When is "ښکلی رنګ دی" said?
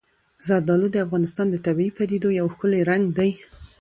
2.53-3.31